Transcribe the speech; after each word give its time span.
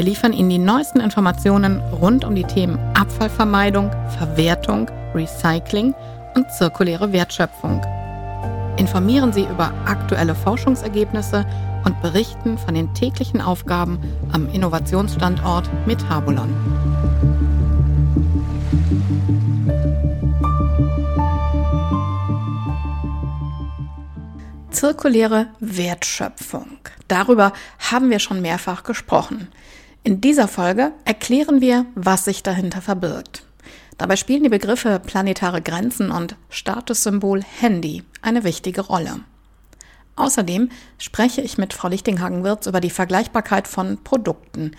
Wir 0.00 0.06
liefern 0.06 0.32
Ihnen 0.32 0.48
die 0.48 0.56
neuesten 0.56 0.98
Informationen 0.98 1.78
rund 1.92 2.24
um 2.24 2.34
die 2.34 2.44
Themen 2.44 2.78
Abfallvermeidung, 2.94 3.90
Verwertung, 4.16 4.90
Recycling 5.14 5.94
und 6.34 6.50
zirkuläre 6.52 7.12
Wertschöpfung. 7.12 7.82
Informieren 8.78 9.30
Sie 9.34 9.42
über 9.42 9.74
aktuelle 9.84 10.34
Forschungsergebnisse 10.34 11.44
und 11.84 12.00
berichten 12.00 12.56
von 12.56 12.72
den 12.72 12.94
täglichen 12.94 13.42
Aufgaben 13.42 14.00
am 14.32 14.48
Innovationsstandort 14.54 15.68
Metabolon. 15.86 16.48
Zirkuläre 24.70 25.48
Wertschöpfung. 25.60 26.78
Darüber 27.06 27.52
haben 27.90 28.08
wir 28.08 28.18
schon 28.18 28.40
mehrfach 28.40 28.82
gesprochen. 28.82 29.48
In 30.02 30.22
dieser 30.22 30.48
Folge 30.48 30.92
erklären 31.04 31.60
wir, 31.60 31.84
was 31.94 32.24
sich 32.24 32.42
dahinter 32.42 32.80
verbirgt. 32.80 33.44
Dabei 33.98 34.16
spielen 34.16 34.42
die 34.42 34.48
Begriffe 34.48 34.98
planetare 34.98 35.60
Grenzen 35.60 36.10
und 36.10 36.36
Statussymbol 36.48 37.42
Handy 37.42 38.02
eine 38.22 38.42
wichtige 38.44 38.80
Rolle. 38.80 39.20
Außerdem 40.16 40.70
spreche 40.96 41.42
ich 41.42 41.58
mit 41.58 41.74
Frau 41.74 41.88
Lichtinghagen-Wirz 41.88 42.66
über 42.66 42.80
die 42.80 42.88
Vergleichbarkeit 42.88 43.68
von 43.68 43.98
Produkten. 44.02 44.72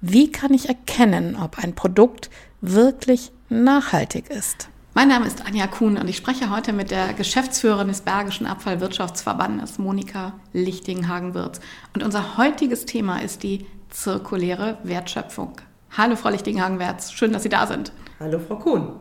Wie 0.00 0.32
kann 0.32 0.52
ich 0.52 0.68
erkennen, 0.68 1.36
ob 1.36 1.58
ein 1.58 1.76
Produkt 1.76 2.28
wirklich 2.60 3.30
nachhaltig 3.48 4.28
ist? 4.28 4.68
Mein 4.94 5.08
Name 5.08 5.26
ist 5.26 5.46
Anja 5.46 5.68
Kuhn 5.68 5.96
und 5.96 6.08
ich 6.08 6.16
spreche 6.16 6.50
heute 6.50 6.72
mit 6.72 6.90
der 6.90 7.12
Geschäftsführerin 7.12 7.86
des 7.86 8.00
Bergischen 8.00 8.46
Abfallwirtschaftsverbandes, 8.46 9.78
Monika 9.78 10.32
Lichtinghagen-Wirz. 10.52 11.60
Und 11.94 12.02
unser 12.02 12.36
heutiges 12.36 12.84
Thema 12.84 13.22
ist 13.22 13.44
die 13.44 13.66
zirkuläre 13.90 14.78
Wertschöpfung. 14.82 15.52
Hallo, 15.96 16.16
Frau 16.16 16.28
Lichtinghagen-Wertz, 16.30 17.12
schön, 17.12 17.32
dass 17.32 17.42
Sie 17.42 17.48
da 17.48 17.66
sind. 17.66 17.92
Hallo, 18.20 18.38
Frau 18.38 18.56
Kuhn. 18.56 18.92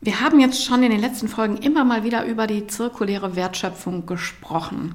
Wir 0.00 0.20
haben 0.20 0.38
jetzt 0.38 0.64
schon 0.64 0.82
in 0.82 0.90
den 0.90 1.00
letzten 1.00 1.28
Folgen 1.28 1.56
immer 1.56 1.84
mal 1.84 2.04
wieder 2.04 2.24
über 2.26 2.46
die 2.46 2.66
zirkuläre 2.66 3.36
Wertschöpfung 3.36 4.06
gesprochen. 4.06 4.94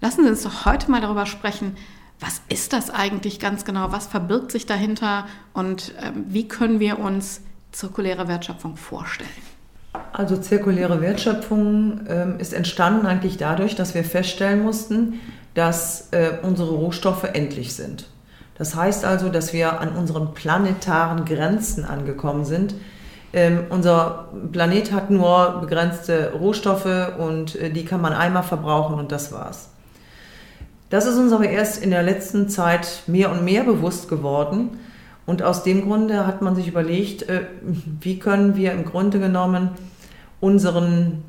Lassen 0.00 0.24
Sie 0.24 0.30
uns 0.30 0.42
doch 0.42 0.66
heute 0.66 0.90
mal 0.90 1.00
darüber 1.00 1.26
sprechen, 1.26 1.76
was 2.20 2.40
ist 2.48 2.72
das 2.72 2.90
eigentlich 2.90 3.40
ganz 3.40 3.64
genau? 3.64 3.90
Was 3.92 4.06
verbirgt 4.06 4.52
sich 4.52 4.66
dahinter 4.66 5.26
und 5.54 5.94
äh, 5.96 6.12
wie 6.14 6.46
können 6.46 6.80
wir 6.80 6.98
uns 6.98 7.40
zirkuläre 7.72 8.28
Wertschöpfung 8.28 8.76
vorstellen? 8.76 9.28
Also 10.12 10.36
zirkuläre 10.36 11.00
Wertschöpfung 11.00 12.06
äh, 12.06 12.40
ist 12.40 12.52
entstanden 12.52 13.06
eigentlich 13.06 13.38
dadurch, 13.38 13.74
dass 13.74 13.94
wir 13.94 14.04
feststellen 14.04 14.62
mussten, 14.62 15.20
dass 15.54 16.08
äh, 16.12 16.38
unsere 16.42 16.70
Rohstoffe 16.70 17.24
endlich 17.24 17.74
sind. 17.74 18.06
Das 18.62 18.76
heißt 18.76 19.04
also, 19.04 19.28
dass 19.28 19.52
wir 19.52 19.80
an 19.80 19.88
unseren 19.96 20.34
planetaren 20.34 21.24
Grenzen 21.24 21.84
angekommen 21.84 22.44
sind. 22.44 22.76
Ähm, 23.32 23.64
unser 23.70 24.28
Planet 24.52 24.92
hat 24.92 25.10
nur 25.10 25.58
begrenzte 25.60 26.32
Rohstoffe 26.38 27.18
und 27.18 27.56
äh, 27.56 27.70
die 27.70 27.84
kann 27.84 28.00
man 28.00 28.12
einmal 28.12 28.44
verbrauchen 28.44 29.00
und 29.00 29.10
das 29.10 29.32
war's. 29.32 29.70
Das 30.90 31.06
ist 31.06 31.18
uns 31.18 31.32
aber 31.32 31.48
erst 31.48 31.82
in 31.82 31.90
der 31.90 32.04
letzten 32.04 32.48
Zeit 32.48 33.02
mehr 33.08 33.32
und 33.32 33.44
mehr 33.44 33.64
bewusst 33.64 34.08
geworden. 34.08 34.78
Und 35.26 35.42
aus 35.42 35.64
dem 35.64 35.82
Grunde 35.84 36.24
hat 36.24 36.40
man 36.40 36.54
sich 36.54 36.68
überlegt, 36.68 37.28
äh, 37.28 37.46
wie 38.00 38.20
können 38.20 38.54
wir 38.54 38.70
im 38.70 38.84
Grunde 38.84 39.18
genommen 39.18 39.70
unseren 40.38 41.24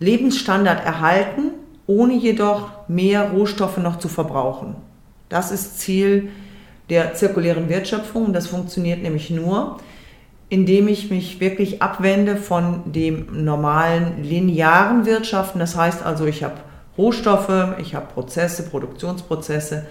Lebensstandard 0.00 0.86
erhalten, 0.86 1.50
ohne 1.86 2.14
jedoch 2.14 2.88
mehr 2.88 3.32
Rohstoffe 3.32 3.76
noch 3.76 3.98
zu 3.98 4.08
verbrauchen. 4.08 4.74
Das 5.28 5.50
ist 5.50 5.80
Ziel 5.80 6.30
der 6.90 7.14
zirkulären 7.14 7.68
Wertschöpfung. 7.68 8.32
Das 8.32 8.46
funktioniert 8.46 9.02
nämlich 9.02 9.30
nur, 9.30 9.78
indem 10.48 10.88
ich 10.88 11.10
mich 11.10 11.40
wirklich 11.40 11.82
abwende 11.82 12.36
von 12.36 12.92
dem 12.92 13.44
normalen 13.44 14.22
linearen 14.22 15.06
Wirtschaften. 15.06 15.58
Das 15.58 15.76
heißt 15.76 16.04
also, 16.04 16.26
ich 16.26 16.44
habe 16.44 16.54
Rohstoffe, 16.96 17.76
ich 17.78 17.94
habe 17.94 18.06
Prozesse, 18.12 18.62
Produktionsprozesse 18.64 19.86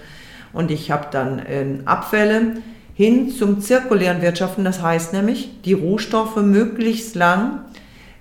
und 0.53 0.71
ich 0.71 0.91
habe 0.91 1.07
dann 1.11 1.39
äh, 1.39 1.65
Abfälle 1.85 2.57
hin 2.95 3.29
zum 3.29 3.59
zirkulären 3.59 4.21
Wirtschaften. 4.21 4.63
Das 4.63 4.81
heißt 4.81 5.13
nämlich, 5.13 5.61
die 5.63 5.73
Rohstoffe 5.73 6.37
möglichst 6.37 7.15
lang 7.15 7.59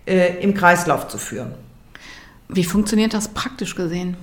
äh, 0.06 0.42
im 0.42 0.54
Kreislauf 0.54 1.08
zu 1.08 1.16
führen. 1.16 1.52
Wie 2.48 2.64
funktioniert 2.64 3.14
das 3.14 3.28
praktisch 3.28 3.74
gesehen? 3.74 4.16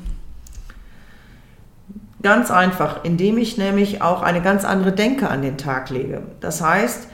Ganz 2.22 2.52
einfach, 2.52 3.04
indem 3.04 3.38
ich 3.38 3.58
nämlich 3.58 4.02
auch 4.02 4.22
eine 4.22 4.42
ganz 4.42 4.64
andere 4.64 4.92
Denke 4.92 5.30
an 5.30 5.42
den 5.42 5.58
Tag 5.58 5.90
lege. 5.90 6.24
Das 6.40 6.62
heißt, 6.62 7.08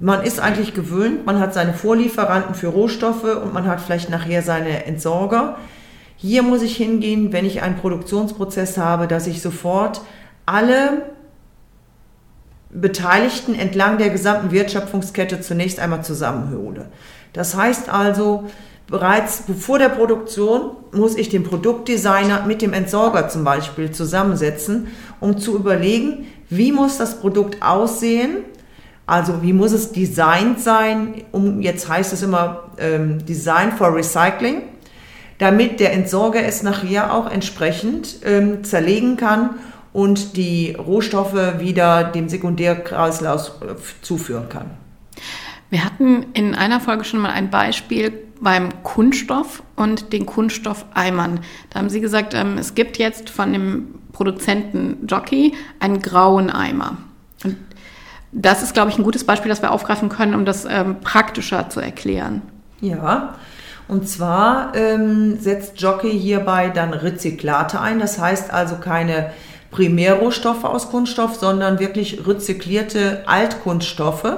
man 0.00 0.22
ist 0.22 0.40
eigentlich 0.40 0.74
gewöhnt, 0.74 1.26
man 1.26 1.38
hat 1.38 1.54
seine 1.54 1.74
Vorlieferanten 1.74 2.54
für 2.54 2.68
Rohstoffe 2.68 3.24
und 3.24 3.52
man 3.52 3.66
hat 3.66 3.80
vielleicht 3.80 4.10
nachher 4.10 4.42
seine 4.42 4.86
Entsorger. 4.86 5.58
Hier 6.16 6.42
muss 6.42 6.62
ich 6.62 6.76
hingehen, 6.76 7.32
wenn 7.32 7.44
ich 7.44 7.62
einen 7.62 7.76
Produktionsprozess 7.76 8.78
habe, 8.78 9.06
dass 9.06 9.26
ich 9.26 9.42
sofort 9.42 10.00
alle 10.46 11.02
Beteiligten 12.70 13.54
entlang 13.54 13.98
der 13.98 14.10
gesamten 14.10 14.50
Wertschöpfungskette 14.50 15.40
zunächst 15.40 15.78
einmal 15.78 16.04
zusammenhole. 16.04 16.86
Das 17.32 17.56
heißt 17.56 17.88
also, 17.88 18.44
bereits 18.86 19.44
vor 19.58 19.78
der 19.78 19.88
Produktion 19.88 20.72
muss 20.92 21.16
ich 21.16 21.28
den 21.28 21.42
Produktdesigner 21.42 22.44
mit 22.46 22.62
dem 22.62 22.72
Entsorger 22.72 23.28
zum 23.28 23.44
Beispiel 23.44 23.90
zusammensetzen, 23.90 24.88
um 25.20 25.38
zu 25.38 25.56
überlegen, 25.56 26.26
wie 26.50 26.72
muss 26.72 26.98
das 26.98 27.20
Produkt 27.20 27.62
aussehen, 27.62 28.44
also 29.06 29.42
wie 29.42 29.52
muss 29.52 29.72
es 29.72 29.92
designt 29.92 30.60
sein, 30.60 31.24
um 31.32 31.60
jetzt 31.60 31.88
heißt 31.88 32.12
es 32.12 32.22
immer 32.22 32.70
ähm, 32.78 33.24
Design 33.26 33.72
for 33.72 33.94
Recycling, 33.94 34.62
damit 35.38 35.80
der 35.80 35.92
Entsorger 35.92 36.42
es 36.44 36.62
nachher 36.62 37.12
auch 37.12 37.30
entsprechend 37.30 38.16
ähm, 38.24 38.64
zerlegen 38.64 39.16
kann 39.16 39.50
und 39.92 40.36
die 40.36 40.74
Rohstoffe 40.74 41.58
wieder 41.58 42.04
dem 42.04 42.28
Sekundärkreislauf 42.28 43.52
äh, 43.62 43.74
zuführen 44.02 44.48
kann. 44.48 44.83
Wir 45.70 45.84
hatten 45.84 46.26
in 46.34 46.54
einer 46.54 46.80
Folge 46.80 47.04
schon 47.04 47.20
mal 47.20 47.30
ein 47.30 47.50
Beispiel 47.50 48.12
beim 48.40 48.82
Kunststoff 48.82 49.62
und 49.76 50.12
den 50.12 50.26
Kunststoffeimern. 50.26 51.40
Da 51.70 51.78
haben 51.78 51.88
Sie 51.88 52.00
gesagt, 52.00 52.34
ähm, 52.34 52.58
es 52.58 52.74
gibt 52.74 52.98
jetzt 52.98 53.30
von 53.30 53.52
dem 53.52 53.94
Produzenten 54.12 55.06
Jockey 55.06 55.54
einen 55.80 56.00
grauen 56.00 56.50
Eimer. 56.50 56.98
Und 57.42 57.56
das 58.32 58.62
ist, 58.62 58.74
glaube 58.74 58.90
ich, 58.90 58.98
ein 58.98 59.04
gutes 59.04 59.24
Beispiel, 59.24 59.48
das 59.48 59.62
wir 59.62 59.70
aufgreifen 59.70 60.08
können, 60.08 60.34
um 60.34 60.44
das 60.44 60.64
ähm, 60.64 61.00
praktischer 61.00 61.68
zu 61.68 61.80
erklären. 61.80 62.42
Ja, 62.80 63.34
und 63.86 64.08
zwar 64.08 64.74
ähm, 64.74 65.38
setzt 65.38 65.80
Jockey 65.80 66.18
hierbei 66.18 66.70
dann 66.70 66.92
Rezyklate 66.92 67.80
ein. 67.80 67.98
Das 67.98 68.18
heißt 68.18 68.52
also 68.52 68.76
keine 68.76 69.30
Primärrohstoffe 69.70 70.64
aus 70.64 70.90
Kunststoff, 70.90 71.34
sondern 71.34 71.78
wirklich 71.78 72.26
rezyklierte 72.26 73.24
Altkunststoffe. 73.26 74.36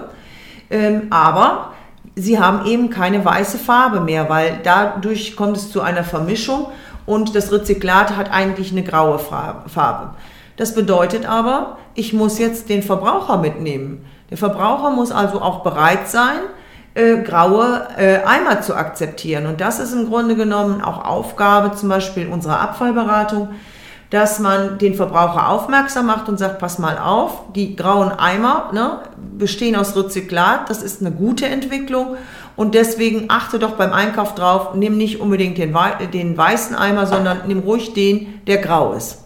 Ähm, 0.71 1.09
aber 1.11 1.73
sie 2.15 2.39
haben 2.41 2.67
eben 2.67 2.91
keine 2.91 3.25
weiße 3.25 3.59
Farbe 3.59 4.01
mehr, 4.01 4.29
weil 4.29 4.61
dadurch 4.63 5.37
kommt 5.37 5.57
es 5.57 5.71
zu 5.71 5.81
einer 5.81 6.05
Vermischung 6.05 6.67
und 7.05 7.35
das 7.35 7.53
Rezyklat 7.53 8.17
hat 8.17 8.33
eigentlich 8.33 8.73
eine 8.73 8.83
graue 8.83 9.19
Farbe. 9.19 10.11
Das 10.57 10.75
bedeutet 10.75 11.29
aber, 11.29 11.79
ich 11.95 12.13
muss 12.13 12.39
jetzt 12.39 12.69
den 12.69 12.83
Verbraucher 12.83 13.37
mitnehmen. 13.37 14.05
Der 14.31 14.39
Verbraucher 14.39 14.91
muss 14.91 15.13
also 15.13 15.41
auch 15.41 15.63
bereit 15.63 16.09
sein, 16.09 16.41
äh, 16.95 17.19
graue 17.19 17.87
äh, 17.99 18.25
Eimer 18.25 18.63
zu 18.63 18.75
akzeptieren. 18.75 19.47
Und 19.47 19.61
das 19.61 19.79
ist 19.79 19.93
im 19.93 20.09
Grunde 20.09 20.35
genommen 20.35 20.81
auch 20.81 21.05
Aufgabe 21.05 21.77
zum 21.77 21.91
Beispiel 21.91 22.27
unserer 22.27 22.61
Abfallberatung, 22.61 23.51
dass 24.11 24.39
man 24.39 24.79
den 24.79 24.95
Verbraucher 24.95 25.49
aufmerksam 25.49 26.07
macht 26.07 26.29
und 26.29 26.39
sagt, 26.39 26.59
pass 26.59 26.79
mal 26.79 26.99
auf, 26.99 27.53
die 27.55 27.75
grauen 27.75 28.11
Eimer 28.11 28.71
ne, 28.73 29.01
bestehen 29.37 29.77
aus 29.77 29.97
Rezyklat, 29.97 30.71
das 30.71 30.83
ist 30.83 31.01
eine 31.01 31.11
gute 31.11 31.47
Entwicklung 31.47 32.17
und 32.55 32.75
deswegen 32.75 33.27
achte 33.29 33.59
doch 33.59 33.73
beim 33.73 33.93
Einkauf 33.93 34.35
drauf, 34.35 34.75
nimm 34.75 34.97
nicht 34.97 35.21
unbedingt 35.21 35.59
den, 35.59 35.77
den 36.13 36.37
weißen 36.37 36.77
Eimer, 36.77 37.07
sondern 37.07 37.43
nimm 37.47 37.61
ruhig 37.61 37.93
den, 37.95 38.43
der 38.47 38.59
grau 38.59 38.93
ist. 38.93 39.25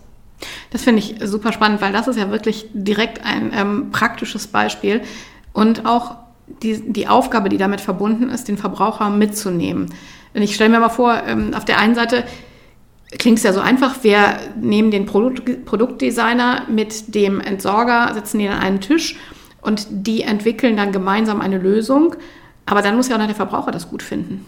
Das 0.71 0.83
finde 0.83 1.01
ich 1.01 1.17
super 1.23 1.53
spannend, 1.53 1.83
weil 1.83 1.93
das 1.93 2.09
ist 2.09 2.17
ja 2.17 2.31
wirklich 2.31 2.67
direkt 2.73 3.25
ein 3.25 3.53
ähm, 3.55 3.91
praktisches 3.91 4.47
Beispiel 4.47 5.03
und 5.53 5.85
auch 5.87 6.17
die, 6.63 6.93
die 6.93 7.09
Aufgabe, 7.09 7.49
die 7.49 7.59
damit 7.59 7.81
verbunden 7.81 8.31
ist, 8.31 8.49
den 8.49 8.57
Verbraucher 8.57 9.11
mitzunehmen. 9.11 9.93
Und 10.35 10.43
ich 10.43 10.55
stelle 10.55 10.71
mir 10.71 10.81
mal 10.81 10.89
vor, 10.89 11.23
ähm, 11.27 11.55
auf 11.55 11.65
der 11.65 11.79
einen 11.79 11.95
Seite 11.95 12.25
klingt 13.19 13.39
es 13.39 13.45
ja 13.45 13.53
so 13.53 13.61
einfach, 13.61 14.03
wir 14.03 14.39
nehmen 14.61 14.91
den 14.91 15.07
Produkt, 15.07 15.65
Produktdesigner 15.65 16.63
mit 16.69 17.15
dem 17.15 17.41
Entsorger, 17.41 18.13
setzen 18.15 18.41
ihn 18.41 18.51
an 18.51 18.61
einen 18.61 18.81
Tisch 18.81 19.17
und 19.63 19.87
die 19.91 20.23
entwickeln 20.23 20.77
dann 20.77 20.93
gemeinsam 20.93 21.41
eine 21.41 21.59
Lösung. 21.59 22.15
Aber 22.67 22.83
dann 22.83 22.97
muss 22.97 23.09
ja 23.09 23.17
auch 23.17 23.19
noch 23.19 23.27
der 23.27 23.35
Verbraucher 23.35 23.73
das 23.73 23.89
gut 23.89 24.03
finden. 24.03 24.47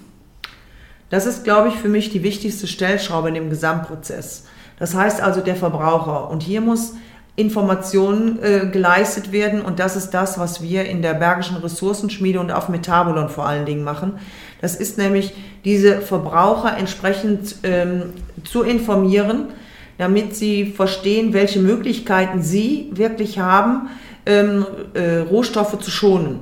Das 1.10 1.26
ist, 1.26 1.44
glaube 1.44 1.68
ich, 1.68 1.74
für 1.74 1.88
mich 1.88 2.10
die 2.10 2.22
wichtigste 2.22 2.66
Stellschraube 2.66 3.28
in 3.28 3.34
dem 3.34 3.50
Gesamtprozess. 3.50 4.46
Das 4.78 4.94
heißt 4.94 5.20
also 5.20 5.40
der 5.40 5.56
Verbraucher. 5.56 6.30
Und 6.30 6.42
hier 6.42 6.60
muss 6.60 6.94
Informationen 7.34 8.42
äh, 8.42 8.68
geleistet 8.70 9.32
werden 9.32 9.62
und 9.62 9.78
das 9.78 9.96
ist 9.96 10.10
das, 10.10 10.38
was 10.38 10.62
wir 10.62 10.84
in 10.84 11.00
der 11.00 11.14
Bergischen 11.14 11.56
Ressourcenschmiede 11.56 12.38
und 12.38 12.52
auf 12.52 12.68
Metabolon 12.68 13.30
vor 13.30 13.46
allen 13.46 13.64
Dingen 13.64 13.84
machen. 13.84 14.18
Das 14.62 14.76
ist 14.76 14.96
nämlich 14.96 15.34
diese 15.64 16.00
Verbraucher 16.00 16.78
entsprechend 16.78 17.56
ähm, 17.64 18.14
zu 18.44 18.62
informieren, 18.62 19.48
damit 19.98 20.34
sie 20.34 20.66
verstehen, 20.66 21.34
welche 21.34 21.58
Möglichkeiten 21.58 22.42
sie 22.42 22.88
wirklich 22.92 23.40
haben, 23.40 23.90
ähm, 24.24 24.64
äh, 24.94 25.18
Rohstoffe 25.18 25.78
zu 25.80 25.90
schonen. 25.90 26.40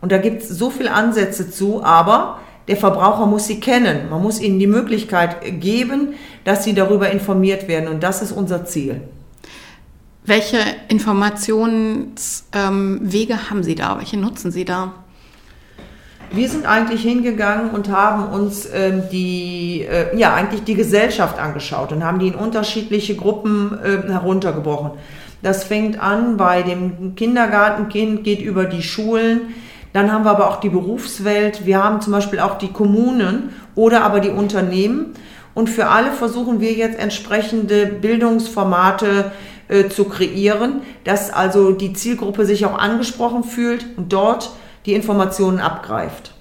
Und 0.00 0.12
da 0.12 0.18
gibt 0.18 0.42
es 0.42 0.50
so 0.50 0.70
viele 0.70 0.92
Ansätze 0.92 1.50
zu, 1.50 1.82
aber 1.82 2.38
der 2.68 2.76
Verbraucher 2.76 3.26
muss 3.26 3.46
sie 3.46 3.58
kennen. 3.58 4.10
Man 4.10 4.22
muss 4.22 4.40
ihnen 4.40 4.58
die 4.58 4.66
Möglichkeit 4.66 5.60
geben, 5.60 6.14
dass 6.44 6.64
sie 6.64 6.74
darüber 6.74 7.10
informiert 7.10 7.68
werden. 7.68 7.88
Und 7.88 8.02
das 8.02 8.22
ist 8.22 8.32
unser 8.32 8.66
Ziel. 8.66 9.00
Welche 10.24 10.58
Informationswege 10.88 13.32
ähm, 13.32 13.50
haben 13.50 13.64
Sie 13.64 13.74
da? 13.74 13.98
Welche 13.98 14.18
nutzen 14.18 14.52
Sie 14.52 14.64
da? 14.64 14.92
Wir 16.34 16.48
sind 16.48 16.64
eigentlich 16.64 17.02
hingegangen 17.02 17.70
und 17.72 17.90
haben 17.90 18.32
uns 18.32 18.66
ähm, 18.72 19.02
die, 19.12 19.82
äh, 19.82 20.16
ja, 20.16 20.32
eigentlich 20.32 20.64
die 20.64 20.74
Gesellschaft 20.74 21.38
angeschaut 21.38 21.92
und 21.92 22.02
haben 22.02 22.20
die 22.20 22.28
in 22.28 22.34
unterschiedliche 22.34 23.16
Gruppen 23.16 23.78
äh, 23.84 24.10
heruntergebrochen. 24.10 24.92
Das 25.42 25.64
fängt 25.64 26.00
an 26.00 26.38
bei 26.38 26.62
dem 26.62 27.16
Kindergartenkind, 27.16 28.24
geht 28.24 28.40
über 28.40 28.64
die 28.64 28.82
Schulen. 28.82 29.54
Dann 29.92 30.10
haben 30.10 30.24
wir 30.24 30.30
aber 30.30 30.48
auch 30.48 30.60
die 30.60 30.70
Berufswelt. 30.70 31.66
Wir 31.66 31.84
haben 31.84 32.00
zum 32.00 32.14
Beispiel 32.14 32.40
auch 32.40 32.56
die 32.56 32.72
Kommunen 32.72 33.50
oder 33.74 34.02
aber 34.02 34.20
die 34.20 34.30
Unternehmen. 34.30 35.12
Und 35.52 35.68
für 35.68 35.88
alle 35.88 36.12
versuchen 36.12 36.60
wir 36.60 36.72
jetzt 36.72 36.98
entsprechende 36.98 37.84
Bildungsformate 37.84 39.32
äh, 39.68 39.90
zu 39.90 40.04
kreieren, 40.04 40.80
dass 41.04 41.30
also 41.30 41.72
die 41.72 41.92
Zielgruppe 41.92 42.46
sich 42.46 42.64
auch 42.64 42.78
angesprochen 42.78 43.44
fühlt 43.44 43.84
und 43.98 44.14
dort 44.14 44.52
die 44.86 44.94
Informationen 44.94 45.60
abgreift. 45.60 46.32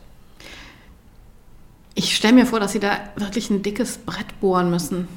Ich 1.93 2.15
stelle 2.15 2.33
mir 2.33 2.45
vor, 2.45 2.59
dass 2.59 2.71
Sie 2.71 2.79
da 2.79 2.91
wirklich 3.15 3.49
ein 3.49 3.61
dickes 3.61 3.97
Brett 3.97 4.39
bohren 4.39 4.69
müssen. 4.69 5.07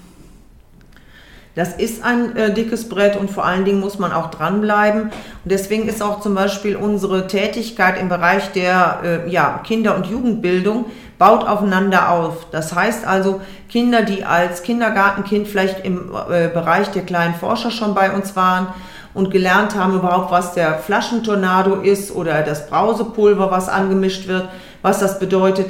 Das 1.55 1.73
ist 1.77 2.03
ein 2.03 2.35
äh, 2.35 2.53
dickes 2.53 2.89
Brett 2.89 3.17
und 3.17 3.31
vor 3.31 3.45
allen 3.45 3.65
Dingen 3.65 3.79
muss 3.79 4.01
man 4.01 4.13
auch 4.13 4.31
dranbleiben. 4.31 5.03
Und 5.03 5.13
deswegen 5.45 5.87
ist 5.87 6.03
auch 6.03 6.21
zum 6.21 6.35
Beispiel 6.35 6.75
unsere 6.75 7.29
Tätigkeit 7.29 8.01
im 8.01 8.09
Bereich 8.09 8.51
der 8.51 9.01
äh, 9.05 9.31
ja, 9.31 9.61
Kinder- 9.65 9.95
und 9.95 10.07
Jugendbildung 10.07 10.87
baut 11.17 11.47
aufeinander 11.47 12.11
auf. 12.11 12.49
Das 12.51 12.75
heißt 12.75 13.07
also, 13.07 13.41
Kinder, 13.69 14.03
die 14.03 14.25
als 14.25 14.65
Kindergartenkind 14.65 15.47
vielleicht 15.47 15.85
im 15.85 16.11
äh, 16.29 16.49
Bereich 16.49 16.89
der 16.89 17.03
kleinen 17.03 17.35
Forscher 17.37 17.71
schon 17.71 17.95
bei 17.95 18.13
uns 18.13 18.35
waren 18.35 18.67
und 19.15 19.31
gelernt 19.31 19.75
haben 19.77 19.95
überhaupt, 19.95 20.31
was 20.31 20.55
der 20.55 20.79
Flaschentornado 20.79 21.77
ist 21.77 22.15
oder 22.15 22.43
das 22.43 22.69
Brausepulver, 22.69 23.51
was 23.51 23.69
angemischt 23.69 24.27
wird, 24.27 24.49
was 24.83 24.99
das 24.99 25.19
bedeutet, 25.19 25.69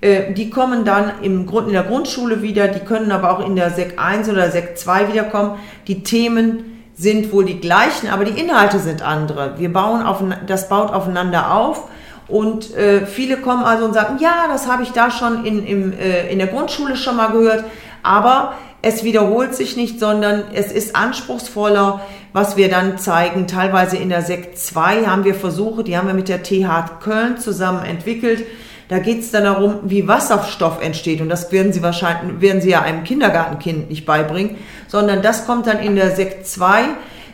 äh, 0.00 0.32
die 0.32 0.50
kommen 0.50 0.84
dann 0.84 1.12
im 1.22 1.46
Grund, 1.46 1.68
in 1.68 1.74
der 1.74 1.82
Grundschule 1.82 2.42
wieder, 2.42 2.68
die 2.68 2.80
können 2.80 3.12
aber 3.12 3.30
auch 3.30 3.46
in 3.46 3.56
der 3.56 3.70
Sek 3.70 3.98
1 3.98 4.28
oder 4.28 4.50
Sek 4.50 4.78
2 4.78 5.12
wiederkommen. 5.12 5.58
Die 5.86 6.02
Themen 6.02 6.82
sind 6.94 7.32
wohl 7.32 7.44
die 7.44 7.60
gleichen, 7.60 8.08
aber 8.08 8.24
die 8.24 8.40
Inhalte 8.40 8.78
sind 8.78 9.02
andere. 9.02 9.58
Wir 9.58 9.72
bauen 9.72 10.02
auf, 10.02 10.22
das 10.46 10.68
baut 10.68 10.92
aufeinander 10.92 11.54
auf. 11.54 11.88
Und 12.28 12.74
äh, 12.74 13.06
viele 13.06 13.36
kommen 13.36 13.62
also 13.62 13.84
und 13.84 13.94
sagen, 13.94 14.18
ja, 14.18 14.46
das 14.48 14.70
habe 14.70 14.82
ich 14.82 14.92
da 14.92 15.10
schon 15.10 15.44
in, 15.44 15.64
im, 15.64 15.92
äh, 15.92 16.28
in 16.28 16.38
der 16.38 16.48
Grundschule 16.48 16.96
schon 16.96 17.16
mal 17.16 17.28
gehört, 17.28 17.64
aber 18.02 18.54
es 18.86 19.04
wiederholt 19.04 19.54
sich 19.54 19.76
nicht, 19.76 19.98
sondern 20.00 20.44
es 20.54 20.72
ist 20.72 20.96
anspruchsvoller, 20.96 22.00
was 22.32 22.56
wir 22.56 22.68
dann 22.68 22.98
zeigen. 22.98 23.46
Teilweise 23.46 23.96
in 23.96 24.08
der 24.08 24.22
Sek 24.22 24.56
2 24.56 25.06
haben 25.06 25.24
wir 25.24 25.34
Versuche, 25.34 25.84
die 25.84 25.96
haben 25.96 26.06
wir 26.06 26.14
mit 26.14 26.28
der 26.28 26.42
TH 26.42 27.00
Köln 27.00 27.38
zusammen 27.38 27.84
entwickelt 27.84 28.44
da 28.88 29.00
geht 29.00 29.20
es 29.20 29.32
dann 29.32 29.44
darum, 29.44 29.80
wie 29.82 30.06
Wasserstoff 30.06 30.80
entsteht. 30.80 31.20
Und 31.20 31.28
das 31.28 31.50
werden 31.50 31.72
Sie 31.72 31.82
wahrscheinlich, 31.82 32.40
werden 32.40 32.60
Sie 32.60 32.70
ja 32.70 32.82
einem 32.82 33.02
Kindergartenkind 33.02 33.90
nicht 33.90 34.06
beibringen, 34.06 34.56
sondern 34.86 35.22
das 35.22 35.46
kommt 35.46 35.66
dann 35.66 35.80
in 35.80 35.96
der 35.96 36.14
Sekt 36.14 36.46
2, 36.46 36.84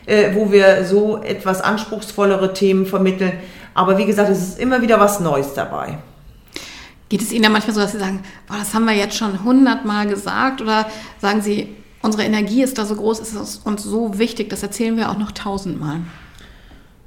äh, 0.05 0.29
wo 0.33 0.51
wir 0.51 0.83
so 0.85 1.21
etwas 1.21 1.61
anspruchsvollere 1.61 2.53
Themen 2.53 2.85
vermitteln. 2.85 3.33
Aber 3.75 3.97
wie 3.97 4.05
gesagt, 4.05 4.29
es 4.29 4.39
ist 4.39 4.59
immer 4.59 4.81
wieder 4.81 4.99
was 4.99 5.19
Neues 5.19 5.53
dabei. 5.53 5.99
Geht 7.09 7.21
es 7.21 7.31
Ihnen 7.31 7.43
da 7.43 7.49
manchmal 7.49 7.75
so, 7.75 7.81
dass 7.81 7.91
Sie 7.91 7.99
sagen, 7.99 8.21
boah, 8.47 8.57
das 8.57 8.73
haben 8.73 8.85
wir 8.85 8.93
jetzt 8.93 9.17
schon 9.17 9.43
hundertmal 9.43 10.07
gesagt? 10.07 10.61
Oder 10.61 10.87
sagen 11.19 11.41
Sie, 11.41 11.75
unsere 12.01 12.23
Energie 12.23 12.63
ist 12.63 12.77
da 12.77 12.85
so 12.85 12.95
groß, 12.95 13.19
ist 13.19 13.33
es 13.33 13.57
uns 13.57 13.83
so 13.83 14.17
wichtig, 14.19 14.49
das 14.49 14.63
erzählen 14.63 14.97
wir 14.97 15.09
auch 15.09 15.17
noch 15.17 15.31
tausendmal? 15.31 16.01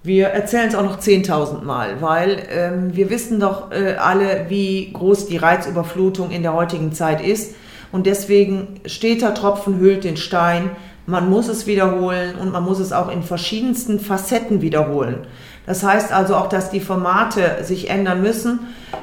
Wir 0.07 0.29
erzählen 0.29 0.69
es 0.69 0.77
auch 0.77 0.85
noch 0.85 1.01
10.000 1.01 1.65
Mal, 1.65 2.01
weil 2.01 2.47
ähm, 2.49 2.95
wir 2.95 3.11
wissen 3.11 3.41
doch 3.41 3.73
äh, 3.73 3.97
alle, 3.99 4.47
wie 4.49 4.93
groß 4.93 5.27
die 5.27 5.37
Reizüberflutung 5.37 6.31
in 6.31 6.43
der 6.43 6.55
heutigen 6.55 6.93
Zeit 6.93 7.21
ist. 7.21 7.57
Und 7.91 8.07
deswegen 8.07 8.81
steter 8.87 9.35
Tropfen 9.35 9.81
hüllt 9.81 10.05
den 10.05 10.17
Stein. 10.17 10.71
Man 11.07 11.29
muss 11.29 11.49
es 11.49 11.67
wiederholen 11.67 12.37
und 12.37 12.53
man 12.53 12.63
muss 12.63 12.79
es 12.79 12.93
auch 12.93 13.11
in 13.11 13.25
verschiedensten 13.25 13.99
Facetten 13.99 14.63
wiederholen. 14.63 15.27
Das 15.67 15.83
heißt 15.83 16.13
also 16.13 16.37
auch, 16.37 16.49
dass 16.49 16.71
die 16.71 16.81
Formate 16.81 17.65
sich 17.65 17.91
ändern 17.91 18.23
müssen. 18.23 18.61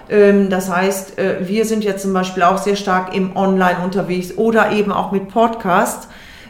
Ähm, 0.09 0.49
das 0.49 0.69
heißt, 0.69 1.19
äh, 1.19 1.47
wir 1.47 1.65
sind 1.65 1.83
jetzt 1.83 2.01
zum 2.01 2.13
Beispiel 2.13 2.43
auch 2.43 2.57
sehr 2.57 2.75
stark 2.75 3.13
im 3.13 3.35
Online 3.35 3.79
unterwegs 3.83 4.37
oder 4.37 4.71
eben 4.71 4.91
auch 4.91 5.11
mit 5.11 5.27
Podcast. 5.27 6.07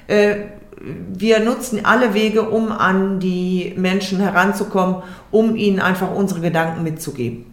Äh, 0.08 0.36
wir 0.86 1.40
nutzen 1.40 1.86
alle 1.86 2.14
Wege, 2.14 2.44
um 2.44 2.72
an 2.72 3.20
die 3.20 3.74
Menschen 3.78 4.20
heranzukommen, 4.20 4.98
um 5.32 5.56
ihnen 5.56 5.80
einfach 5.80 6.12
unsere 6.14 6.42
Gedanken 6.42 6.84
mitzugeben. 6.84 7.46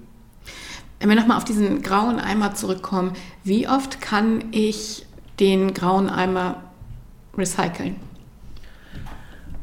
Wenn 0.98 1.08
wir 1.08 1.16
nochmal 1.16 1.38
auf 1.38 1.44
diesen 1.44 1.80
grauen 1.80 2.18
Eimer 2.18 2.54
zurückkommen, 2.54 3.12
wie 3.44 3.68
oft 3.68 4.00
kann 4.00 4.44
ich 4.50 5.06
den 5.38 5.72
grauen 5.72 6.10
Eimer 6.10 6.56
recyceln? 7.38 7.96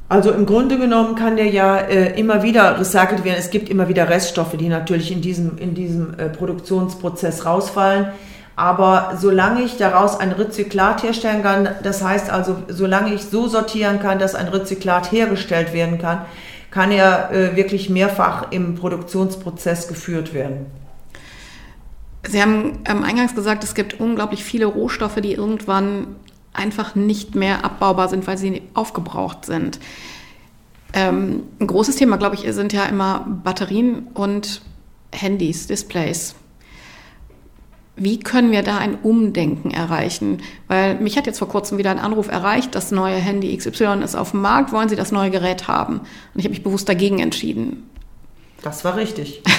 Also 0.10 0.32
im 0.32 0.46
Grunde 0.46 0.78
genommen 0.78 1.16
kann 1.16 1.36
der 1.36 1.48
ja 1.48 1.78
äh, 1.78 2.18
immer 2.18 2.42
wieder 2.42 2.80
recycelt 2.80 3.26
werden. 3.26 3.38
Es 3.38 3.50
gibt 3.50 3.70
immer 3.70 3.90
wieder 3.90 4.08
Reststoffe, 4.10 4.56
die 4.56 4.70
natürlich 4.70 5.12
in 5.12 5.22
diesem, 5.22 5.58
in 5.58 5.74
diesem 5.74 6.18
äh, 6.18 6.30
Produktionsprozess 6.30 7.46
rausfallen. 7.46 8.08
Aber 8.56 9.18
solange 9.20 9.62
ich 9.62 9.78
daraus 9.78 10.20
ein 10.20 10.32
Rezyklat 10.32 11.04
herstellen 11.04 11.44
kann, 11.44 11.70
das 11.84 12.02
heißt 12.02 12.32
also, 12.32 12.56
solange 12.70 13.14
ich 13.14 13.24
so 13.24 13.48
sortieren 13.48 14.00
kann, 14.00 14.18
dass 14.18 14.34
ein 14.34 14.48
Rezyklat 14.48 15.12
hergestellt 15.12 15.74
werden 15.74 16.00
kann, 16.00 16.22
kann 16.72 16.92
er 16.92 17.32
äh, 17.32 17.56
wirklich 17.56 17.90
mehrfach 17.90 18.52
im 18.52 18.76
Produktionsprozess 18.76 19.88
geführt 19.88 20.34
werden. 20.34 20.66
Sie 22.28 22.42
haben 22.42 22.80
ähm, 22.90 23.04
eingangs 23.04 23.36
gesagt, 23.36 23.64
es 23.64 23.76
gibt 23.76 24.00
unglaublich 24.00 24.44
viele 24.44 24.66
Rohstoffe, 24.66 25.22
die 25.22 25.34
irgendwann 25.34 26.16
einfach 26.58 26.96
nicht 26.96 27.36
mehr 27.36 27.64
abbaubar 27.64 28.10
sind, 28.10 28.28
weil 28.28 28.38
sie 28.38 28.62
aufgebraucht 28.74 29.46
sind. 29.46 29.80
Ähm, 30.94 31.44
ein 31.60 31.68
großes 31.68 31.96
Thema, 31.96 32.18
glaube 32.18 32.36
ich, 32.36 32.52
sind 32.54 32.74
ja 32.74 32.86
immer 32.86 33.26
Batterien 33.44 34.08
und 34.14 34.62
Handys, 35.12 35.68
Displays. 35.68 36.36
Wie 37.96 38.20
können 38.20 38.52
wir 38.52 38.62
da 38.62 38.78
ein 38.78 38.96
Umdenken 39.02 39.72
erreichen? 39.72 40.42
Weil 40.68 41.00
mich 41.00 41.18
hat 41.18 41.26
jetzt 41.26 41.40
vor 41.40 41.50
kurzem 41.50 41.78
wieder 41.78 41.90
ein 41.90 42.00
Anruf 42.00 42.28
erreicht, 42.28 42.76
das 42.76 42.92
neue 42.92 43.16
Handy 43.16 43.56
XY 43.58 44.02
ist 44.04 44.16
auf 44.16 44.32
dem 44.32 44.42
Markt, 44.42 44.72
wollen 44.72 44.88
Sie 44.88 44.96
das 44.96 45.12
neue 45.12 45.32
Gerät 45.32 45.68
haben? 45.68 46.00
Und 46.00 46.36
ich 46.36 46.46
habe 46.46 46.52
mich 46.52 46.64
bewusst 46.64 46.88
dagegen 46.88 47.20
entschieden. 47.20 47.90
Das 48.62 48.86
war 48.86 48.96
richtig. 48.96 49.42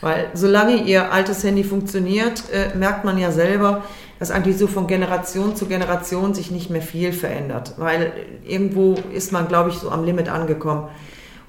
Weil 0.00 0.30
solange 0.34 0.76
Ihr 0.76 1.12
altes 1.12 1.44
Handy 1.44 1.64
funktioniert, 1.64 2.44
äh, 2.52 2.76
merkt 2.76 3.04
man 3.04 3.18
ja 3.18 3.32
selber, 3.32 3.84
dass 4.18 4.30
eigentlich 4.30 4.56
so 4.58 4.66
von 4.66 4.86
Generation 4.86 5.56
zu 5.56 5.66
Generation 5.66 6.34
sich 6.34 6.50
nicht 6.50 6.70
mehr 6.70 6.82
viel 6.82 7.12
verändert. 7.12 7.74
Weil 7.76 8.12
irgendwo 8.46 8.96
ist 9.12 9.32
man, 9.32 9.48
glaube 9.48 9.70
ich, 9.70 9.76
so 9.76 9.90
am 9.90 10.04
Limit 10.04 10.28
angekommen. 10.28 10.88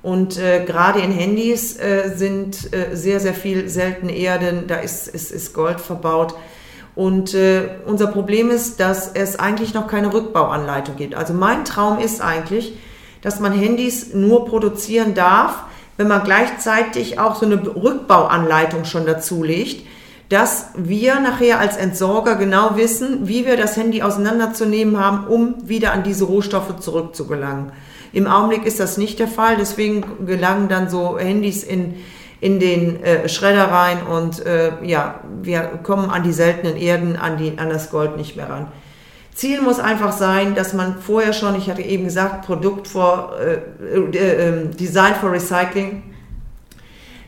Und 0.01 0.39
äh, 0.39 0.65
gerade 0.65 0.99
in 0.99 1.11
Handys 1.11 1.77
äh, 1.77 2.13
sind 2.15 2.73
äh, 2.73 2.95
sehr, 2.95 3.19
sehr 3.19 3.33
viel 3.33 3.69
seltene 3.69 4.15
Erden, 4.15 4.67
da 4.67 4.77
ist, 4.77 5.07
ist, 5.07 5.31
ist 5.31 5.53
Gold 5.53 5.79
verbaut. 5.79 6.33
Und 6.95 7.33
äh, 7.33 7.69
unser 7.85 8.07
Problem 8.07 8.49
ist, 8.49 8.79
dass 8.79 9.11
es 9.13 9.37
eigentlich 9.37 9.73
noch 9.73 9.87
keine 9.87 10.13
Rückbauanleitung 10.13 10.95
gibt. 10.95 11.15
Also 11.15 11.33
mein 11.33 11.65
Traum 11.65 11.99
ist 11.99 12.21
eigentlich, 12.21 12.73
dass 13.21 13.39
man 13.39 13.53
Handys 13.53 14.13
nur 14.13 14.45
produzieren 14.45 15.13
darf, 15.13 15.63
wenn 16.01 16.07
man 16.07 16.23
gleichzeitig 16.23 17.19
auch 17.19 17.35
so 17.35 17.45
eine 17.45 17.63
Rückbauanleitung 17.63 18.85
schon 18.85 19.05
dazu 19.05 19.43
legt, 19.43 19.85
dass 20.29 20.69
wir 20.75 21.19
nachher 21.19 21.59
als 21.59 21.77
Entsorger 21.77 22.37
genau 22.37 22.75
wissen, 22.75 23.27
wie 23.27 23.45
wir 23.45 23.55
das 23.55 23.77
Handy 23.77 24.01
auseinanderzunehmen 24.01 24.99
haben, 24.99 25.27
um 25.27 25.69
wieder 25.69 25.91
an 25.91 26.01
diese 26.01 26.23
Rohstoffe 26.23 26.79
zurückzugelangen. 26.79 27.71
Im 28.13 28.25
Augenblick 28.25 28.65
ist 28.65 28.79
das 28.79 28.97
nicht 28.97 29.19
der 29.19 29.27
Fall, 29.27 29.57
deswegen 29.57 30.25
gelangen 30.25 30.69
dann 30.69 30.89
so 30.89 31.19
Handys 31.19 31.63
in, 31.63 31.93
in 32.39 32.59
den 32.59 33.03
äh, 33.03 33.29
Schredder 33.29 33.65
rein 33.65 34.01
und 34.01 34.43
äh, 34.43 34.71
ja, 34.83 35.19
wir 35.43 35.61
kommen 35.83 36.09
an 36.09 36.23
die 36.23 36.33
seltenen 36.33 36.77
Erden, 36.77 37.15
an, 37.15 37.37
die, 37.37 37.59
an 37.59 37.69
das 37.69 37.91
Gold 37.91 38.17
nicht 38.17 38.35
mehr 38.35 38.49
ran. 38.49 38.71
Ziel 39.33 39.61
muss 39.61 39.79
einfach 39.79 40.11
sein, 40.11 40.55
dass 40.55 40.73
man 40.73 40.97
vorher 40.99 41.33
schon, 41.33 41.55
ich 41.55 41.69
hatte 41.69 41.81
eben 41.81 42.05
gesagt, 42.05 42.45
Produkt 42.45 42.87
for 42.87 43.33
äh, 43.39 43.97
äh, 43.97 44.49
ähm, 44.49 44.75
Design 44.75 45.15
for 45.15 45.31
Recycling, 45.31 46.03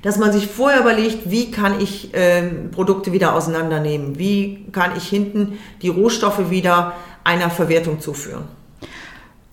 dass 0.01 0.17
man 0.17 0.33
sich 0.33 0.47
vorher 0.47 0.81
überlegt, 0.81 1.31
wie 1.31 1.49
kann 1.49 1.79
ich 1.79 2.09
ähm, 2.13 2.71
Produkte 2.71 3.13
wieder 3.13 3.33
auseinandernehmen, 3.33 4.19
wie 4.19 4.65
kann 4.71 4.97
ich 4.97 5.07
hinten 5.07 5.57
die 5.81 5.87
Rohstoffe 5.87 6.49
wieder 6.49 6.93
einer 7.23 7.49
Verwertung 7.49 8.01
zuführen. 8.01 8.43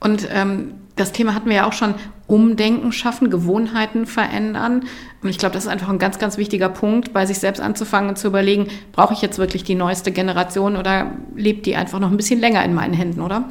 Und 0.00 0.28
ähm, 0.32 0.79
das 0.96 1.12
Thema 1.12 1.34
hatten 1.34 1.48
wir 1.48 1.56
ja 1.56 1.68
auch 1.68 1.72
schon, 1.72 1.94
Umdenken 2.26 2.92
schaffen, 2.92 3.28
Gewohnheiten 3.28 4.06
verändern. 4.06 4.84
Und 5.22 5.28
ich 5.28 5.38
glaube, 5.38 5.52
das 5.52 5.64
ist 5.64 5.70
einfach 5.70 5.88
ein 5.88 5.98
ganz, 5.98 6.18
ganz 6.18 6.38
wichtiger 6.38 6.68
Punkt, 6.68 7.12
bei 7.12 7.26
sich 7.26 7.40
selbst 7.40 7.60
anzufangen 7.60 8.08
und 8.08 8.16
zu 8.16 8.28
überlegen, 8.28 8.68
brauche 8.92 9.14
ich 9.14 9.20
jetzt 9.20 9.38
wirklich 9.38 9.64
die 9.64 9.74
neueste 9.74 10.12
Generation 10.12 10.76
oder 10.76 11.10
lebt 11.34 11.66
die 11.66 11.74
einfach 11.74 11.98
noch 11.98 12.10
ein 12.10 12.16
bisschen 12.16 12.38
länger 12.38 12.64
in 12.64 12.72
meinen 12.72 12.94
Händen, 12.94 13.20
oder? 13.20 13.44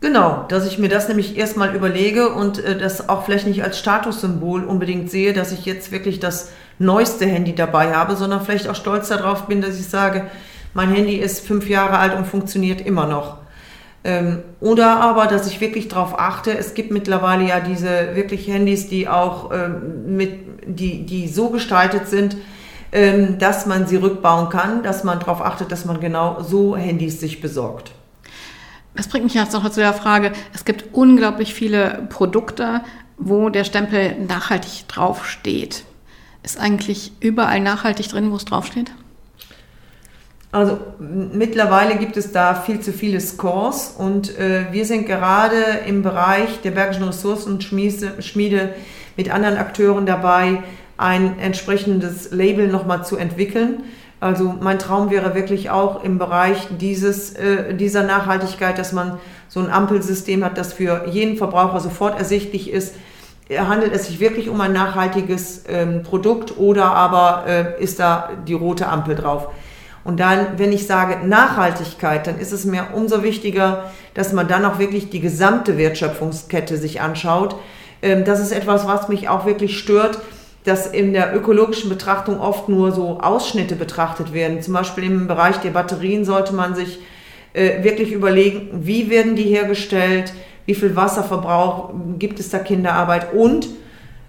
Genau, 0.00 0.44
dass 0.48 0.66
ich 0.66 0.78
mir 0.78 0.88
das 0.88 1.08
nämlich 1.08 1.36
erstmal 1.36 1.74
überlege 1.74 2.30
und 2.30 2.58
äh, 2.58 2.76
das 2.76 3.08
auch 3.08 3.24
vielleicht 3.24 3.46
nicht 3.46 3.62
als 3.62 3.78
Statussymbol 3.78 4.64
unbedingt 4.64 5.10
sehe, 5.10 5.32
dass 5.32 5.52
ich 5.52 5.64
jetzt 5.64 5.92
wirklich 5.92 6.18
das 6.18 6.50
neueste 6.78 7.26
Handy 7.26 7.54
dabei 7.54 7.94
habe, 7.94 8.16
sondern 8.16 8.40
vielleicht 8.44 8.68
auch 8.68 8.74
stolz 8.74 9.08
darauf 9.08 9.46
bin, 9.46 9.60
dass 9.60 9.78
ich 9.78 9.88
sage, 9.88 10.26
mein 10.74 10.90
Handy 10.90 11.16
ist 11.16 11.46
fünf 11.46 11.68
Jahre 11.68 11.98
alt 11.98 12.16
und 12.16 12.26
funktioniert 12.26 12.80
immer 12.80 13.06
noch. 13.06 13.41
Ähm, 14.04 14.40
oder 14.60 15.00
aber, 15.00 15.26
dass 15.26 15.46
ich 15.46 15.60
wirklich 15.60 15.88
darauf 15.88 16.18
achte, 16.18 16.56
es 16.56 16.74
gibt 16.74 16.90
mittlerweile 16.90 17.46
ja 17.46 17.60
diese 17.60 18.14
wirklich 18.14 18.48
Handys, 18.48 18.88
die 18.88 19.08
auch 19.08 19.52
ähm, 19.52 20.16
mit, 20.16 20.40
die, 20.66 21.06
die 21.06 21.28
so 21.28 21.50
gestaltet 21.50 22.08
sind, 22.08 22.36
ähm, 22.90 23.38
dass 23.38 23.66
man 23.66 23.86
sie 23.86 23.96
rückbauen 23.96 24.48
kann, 24.48 24.82
dass 24.82 25.04
man 25.04 25.20
darauf 25.20 25.40
achtet, 25.40 25.70
dass 25.70 25.84
man 25.84 26.00
genau 26.00 26.42
so 26.42 26.76
Handys 26.76 27.20
sich 27.20 27.40
besorgt. 27.40 27.92
Das 28.94 29.08
bringt 29.08 29.24
mich 29.24 29.34
jetzt 29.34 29.52
noch 29.52 29.68
zu 29.70 29.80
der 29.80 29.94
Frage, 29.94 30.32
es 30.52 30.64
gibt 30.64 30.92
unglaublich 30.92 31.54
viele 31.54 32.06
Produkte, 32.10 32.82
wo 33.16 33.48
der 33.48 33.64
Stempel 33.64 34.16
nachhaltig 34.26 34.86
draufsteht. 34.88 35.84
Ist 36.42 36.58
eigentlich 36.58 37.12
überall 37.20 37.60
nachhaltig 37.60 38.08
drin, 38.08 38.30
wo 38.32 38.36
es 38.36 38.44
draufsteht? 38.44 38.90
Also 40.52 40.78
mittlerweile 40.98 41.96
gibt 41.96 42.16
es 42.16 42.30
da 42.30 42.54
viel 42.54 42.80
zu 42.80 42.92
viele 42.92 43.20
Scores 43.20 43.94
und 43.96 44.38
äh, 44.38 44.66
wir 44.70 44.84
sind 44.84 45.06
gerade 45.06 45.56
im 45.86 46.02
Bereich 46.02 46.60
der 46.60 46.72
Bergischen 46.72 47.04
Ressourcenschmiede 47.04 48.74
mit 49.16 49.32
anderen 49.32 49.56
Akteuren 49.56 50.06
dabei, 50.06 50.62
ein 50.98 51.38
entsprechendes 51.38 52.30
Label 52.30 52.68
nochmal 52.68 53.04
zu 53.04 53.16
entwickeln 53.16 53.82
also 54.22 54.54
mein 54.60 54.78
Traum 54.78 55.10
wäre 55.10 55.34
wirklich 55.34 55.70
auch 55.70 56.04
im 56.04 56.16
Bereich 56.16 56.68
dieses, 56.78 57.32
äh, 57.32 57.74
dieser 57.74 58.04
Nachhaltigkeit, 58.04 58.78
dass 58.78 58.92
man 58.92 59.18
so 59.48 59.58
ein 59.58 59.68
Ampelsystem 59.68 60.44
hat, 60.44 60.56
das 60.56 60.72
für 60.72 61.08
jeden 61.08 61.36
Verbraucher 61.36 61.80
sofort 61.80 62.16
ersichtlich 62.16 62.70
ist. 62.70 62.94
Handelt 63.50 63.92
es 63.92 64.06
sich 64.06 64.20
wirklich 64.20 64.48
um 64.48 64.60
ein 64.60 64.72
nachhaltiges 64.72 65.64
ähm, 65.68 66.04
Produkt 66.04 66.56
oder 66.56 66.94
aber 66.94 67.46
äh, 67.48 67.82
ist 67.82 67.98
da 67.98 68.30
die 68.46 68.54
rote 68.54 68.86
Ampel 68.86 69.16
drauf? 69.16 69.48
Und 70.04 70.18
dann, 70.18 70.58
wenn 70.58 70.72
ich 70.72 70.86
sage 70.86 71.26
Nachhaltigkeit, 71.26 72.26
dann 72.26 72.38
ist 72.38 72.52
es 72.52 72.64
mir 72.64 72.88
umso 72.94 73.22
wichtiger, 73.22 73.90
dass 74.14 74.32
man 74.32 74.48
dann 74.48 74.64
auch 74.64 74.78
wirklich 74.78 75.10
die 75.10 75.20
gesamte 75.20 75.78
Wertschöpfungskette 75.78 76.76
sich 76.76 77.00
anschaut. 77.00 77.56
Ähm, 78.02 78.24
das 78.24 78.40
ist 78.40 78.52
etwas, 78.52 78.86
was 78.86 79.08
mich 79.08 79.28
auch 79.28 79.46
wirklich 79.46 79.78
stört 79.78 80.18
dass 80.64 80.86
in 80.86 81.12
der 81.12 81.34
ökologischen 81.34 81.90
Betrachtung 81.90 82.38
oft 82.40 82.68
nur 82.68 82.92
so 82.92 83.18
Ausschnitte 83.20 83.74
betrachtet 83.74 84.32
werden. 84.32 84.62
Zum 84.62 84.74
Beispiel 84.74 85.04
im 85.04 85.26
Bereich 85.26 85.56
der 85.56 85.70
Batterien 85.70 86.24
sollte 86.24 86.54
man 86.54 86.74
sich 86.74 87.00
äh, 87.52 87.82
wirklich 87.82 88.12
überlegen, 88.12 88.68
wie 88.72 89.10
werden 89.10 89.34
die 89.34 89.44
hergestellt, 89.44 90.32
wie 90.66 90.74
viel 90.74 90.94
Wasserverbrauch 90.94 91.90
gibt 92.18 92.38
es 92.38 92.50
da 92.50 92.58
Kinderarbeit 92.58 93.32
und 93.34 93.68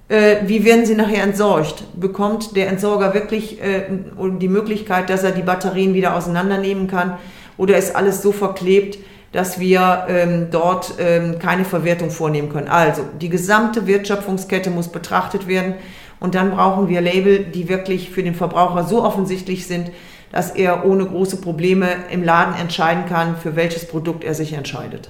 wie 0.09 0.65
werden 0.65 0.85
sie 0.85 0.95
nachher 0.95 1.23
entsorgt? 1.23 1.85
Bekommt 1.99 2.55
der 2.55 2.67
Entsorger 2.67 3.13
wirklich 3.13 3.61
äh, 3.61 3.83
die 4.39 4.47
Möglichkeit, 4.47 5.09
dass 5.09 5.23
er 5.23 5.31
die 5.31 5.41
Batterien 5.41 5.93
wieder 5.93 6.15
auseinandernehmen 6.15 6.87
kann 6.87 7.17
oder 7.57 7.77
ist 7.77 7.95
alles 7.95 8.21
so 8.21 8.31
verklebt, 8.31 8.99
dass 9.31 9.59
wir 9.59 10.05
ähm, 10.09 10.47
dort 10.51 10.95
ähm, 10.99 11.39
keine 11.39 11.65
Verwertung 11.65 12.11
vornehmen 12.11 12.49
können? 12.49 12.67
Also 12.67 13.03
die 13.21 13.29
gesamte 13.29 13.87
Wertschöpfungskette 13.87 14.69
muss 14.69 14.89
betrachtet 14.89 15.47
werden 15.47 15.75
und 16.19 16.35
dann 16.35 16.51
brauchen 16.51 16.89
wir 16.89 17.01
Label, 17.01 17.39
die 17.39 17.67
wirklich 17.67 18.09
für 18.09 18.23
den 18.23 18.35
Verbraucher 18.35 18.83
so 18.83 19.03
offensichtlich 19.03 19.67
sind, 19.67 19.91
dass 20.31 20.51
er 20.51 20.85
ohne 20.85 21.05
große 21.05 21.37
Probleme 21.37 21.87
im 22.11 22.23
Laden 22.23 22.55
entscheiden 22.55 23.05
kann, 23.07 23.37
für 23.37 23.55
welches 23.55 23.87
Produkt 23.87 24.23
er 24.23 24.33
sich 24.33 24.53
entscheidet. 24.53 25.09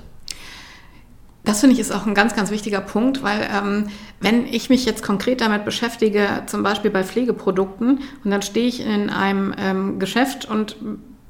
Das 1.46 1.60
finde 1.60 1.74
ich 1.74 1.80
ist 1.80 1.92
auch 1.92 2.06
ein 2.06 2.14
ganz, 2.14 2.36
ganz 2.36 2.52
wichtiger 2.52 2.80
Punkt, 2.80 3.22
weil 3.22 3.48
ähm, 3.54 3.90
wenn 4.22 4.46
ich 4.48 4.70
mich 4.70 4.86
jetzt 4.86 5.04
konkret 5.04 5.42
damit 5.42 5.66
beschäftige, 5.66 6.44
zum 6.46 6.64
Beispiel 6.64 6.90
bei 6.90 7.04
Pflegeprodukten, 7.04 8.00
und 8.24 8.32
dann 8.32 8.42
stehe 8.42 8.68
ich 8.68 8.86
in 8.86 9.10
einem 9.10 9.54
ähm, 9.58 10.00
Geschäft 10.00 10.46
und 10.46 10.78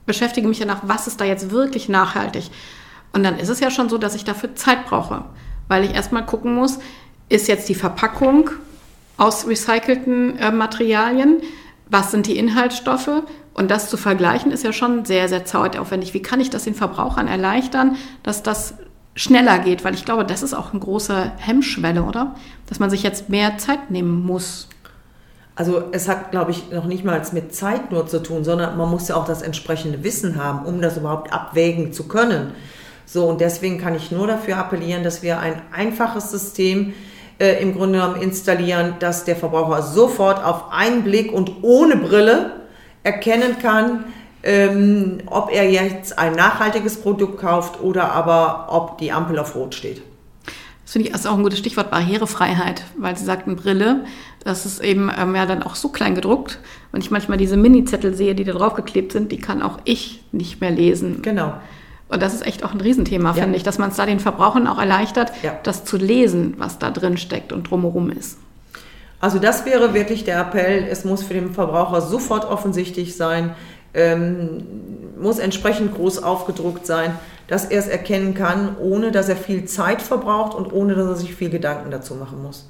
beschäftige 0.05 0.47
mich 0.47 0.59
danach, 0.59 0.81
was 0.83 1.07
ist 1.07 1.19
da 1.19 1.25
jetzt 1.25 1.49
wirklich 1.49 1.89
nachhaltig? 1.89 2.51
Und 3.11 3.23
dann 3.23 3.39
ist 3.39 3.49
es 3.49 3.59
ja 3.59 3.71
schon 3.71 3.89
so, 3.89 3.97
dass 3.97 4.13
ich 4.13 4.23
dafür 4.23 4.55
Zeit 4.55 4.85
brauche, 4.85 5.25
weil 5.67 5.83
ich 5.83 5.93
erstmal 5.93 6.25
gucken 6.25 6.53
muss, 6.53 6.79
ist 7.29 7.47
jetzt 7.47 7.67
die 7.69 7.75
Verpackung 7.75 8.51
aus 9.17 9.47
recycelten 9.47 10.37
äh, 10.37 10.51
Materialien, 10.51 11.41
was 11.89 12.11
sind 12.11 12.27
die 12.27 12.37
Inhaltsstoffe 12.37 13.23
und 13.53 13.69
das 13.71 13.89
zu 13.89 13.97
vergleichen 13.97 14.51
ist 14.51 14.63
ja 14.63 14.73
schon 14.73 15.05
sehr, 15.05 15.29
sehr 15.29 15.45
zeitaufwendig. 15.45 16.13
Wie 16.13 16.21
kann 16.21 16.39
ich 16.39 16.49
das 16.49 16.63
den 16.63 16.73
Verbrauchern 16.73 17.27
erleichtern, 17.27 17.97
dass 18.23 18.41
das 18.41 18.75
schneller 19.15 19.59
geht? 19.59 19.83
Weil 19.83 19.93
ich 19.93 20.05
glaube, 20.05 20.25
das 20.25 20.43
ist 20.43 20.53
auch 20.53 20.71
eine 20.71 20.79
große 20.79 21.33
Hemmschwelle, 21.37 22.03
oder? 22.03 22.35
Dass 22.67 22.79
man 22.79 22.89
sich 22.89 23.03
jetzt 23.03 23.29
mehr 23.29 23.57
Zeit 23.57 23.91
nehmen 23.91 24.25
muss. 24.25 24.67
Also 25.55 25.83
es 25.91 26.07
hat, 26.07 26.31
glaube 26.31 26.51
ich, 26.51 26.71
noch 26.71 26.85
nicht 26.85 27.03
mal 27.03 27.21
mit 27.31 27.53
Zeit 27.53 27.91
nur 27.91 28.07
zu 28.07 28.23
tun, 28.23 28.43
sondern 28.43 28.75
man 28.75 28.89
muss 28.89 29.07
ja 29.07 29.15
auch 29.15 29.25
das 29.25 29.43
entsprechende 29.43 30.03
Wissen 30.03 30.41
haben, 30.41 30.65
um 30.65 30.81
das 30.81 30.97
überhaupt 30.97 31.31
abwägen 31.31 31.93
zu 31.93 32.07
können. 32.07 32.51
So, 33.05 33.27
und 33.27 33.41
deswegen 33.41 33.77
kann 33.77 33.95
ich 33.95 34.11
nur 34.11 34.25
dafür 34.25 34.57
appellieren, 34.57 35.03
dass 35.03 35.21
wir 35.21 35.39
ein 35.39 35.61
einfaches 35.71 36.31
System 36.31 36.93
äh, 37.39 37.61
im 37.61 37.75
Grunde 37.75 37.99
genommen 37.99 38.21
installieren, 38.21 38.95
dass 38.99 39.25
der 39.25 39.35
Verbraucher 39.35 39.83
sofort 39.83 40.43
auf 40.43 40.71
einen 40.71 41.03
Blick 41.03 41.31
und 41.31 41.51
ohne 41.61 41.97
Brille 41.97 42.63
erkennen 43.03 43.57
kann, 43.61 44.05
ähm, 44.43 45.19
ob 45.25 45.51
er 45.51 45.69
jetzt 45.69 46.19
ein 46.19 46.33
nachhaltiges 46.33 47.01
Produkt 47.01 47.39
kauft 47.39 47.81
oder 47.81 48.11
aber 48.11 48.67
ob 48.69 48.97
die 48.97 49.11
Ampel 49.11 49.39
auf 49.39 49.55
Rot 49.55 49.73
steht. 49.73 50.01
Das 50.83 50.91
finde 50.91 51.07
ich 51.07 51.15
ist 51.15 51.25
auch 51.25 51.37
ein 51.37 51.43
gutes 51.43 51.59
Stichwort 51.59 51.89
Barrierefreiheit, 51.89 52.83
weil 52.97 53.15
Sie 53.17 53.23
sagten 53.23 53.55
Brille, 53.55 54.03
das 54.43 54.65
ist 54.65 54.83
eben 54.83 55.09
ähm, 55.17 55.33
ja 55.35 55.45
dann 55.45 55.63
auch 55.63 55.75
so 55.75 55.89
klein 55.89 56.13
gedruckt. 56.13 56.59
Wenn 56.91 57.01
ich 57.01 57.09
manchmal 57.09 57.37
diese 57.37 57.55
Mini-Zettel 57.55 58.13
sehe, 58.13 58.35
die 58.35 58.43
da 58.43 58.51
draufgeklebt 58.51 59.13
sind, 59.13 59.31
die 59.31 59.39
kann 59.39 59.61
auch 59.61 59.79
ich 59.85 60.23
nicht 60.33 60.59
mehr 60.59 60.71
lesen. 60.71 61.21
Genau. 61.21 61.53
Und 62.09 62.21
das 62.21 62.33
ist 62.33 62.45
echt 62.45 62.63
auch 62.63 62.73
ein 62.73 62.81
Riesenthema, 62.81 63.29
ja. 63.29 63.41
finde 63.43 63.55
ich, 63.55 63.63
dass 63.63 63.79
man 63.79 63.89
es 63.89 63.95
da 63.95 64.05
den 64.05 64.19
Verbrauchern 64.19 64.67
auch 64.67 64.77
erleichtert, 64.77 65.31
ja. 65.41 65.57
das 65.63 65.85
zu 65.85 65.97
lesen, 65.97 66.55
was 66.57 66.77
da 66.77 66.91
drin 66.91 67.17
steckt 67.17 67.53
und 67.53 67.71
drumherum 67.71 68.11
ist. 68.11 68.37
Also 69.19 69.39
das 69.39 69.65
wäre 69.65 69.93
wirklich 69.93 70.25
der 70.25 70.37
Appell. 70.41 70.85
Es 70.89 71.05
muss 71.05 71.23
für 71.23 71.33
den 71.33 71.53
Verbraucher 71.53 72.01
sofort 72.01 72.43
offensichtlich 72.43 73.15
sein, 73.15 73.55
ähm, 73.93 74.63
muss 75.19 75.39
entsprechend 75.39 75.95
groß 75.95 76.21
aufgedruckt 76.23 76.85
sein, 76.85 77.15
dass 77.47 77.65
er 77.65 77.79
es 77.79 77.87
erkennen 77.87 78.33
kann, 78.33 78.77
ohne 78.77 79.11
dass 79.11 79.29
er 79.29 79.35
viel 79.35 79.65
Zeit 79.65 80.01
verbraucht 80.01 80.55
und 80.55 80.71
ohne 80.71 80.95
dass 80.95 81.07
er 81.07 81.15
sich 81.15 81.35
viel 81.35 81.49
Gedanken 81.49 81.91
dazu 81.91 82.15
machen 82.15 82.41
muss. 82.41 82.69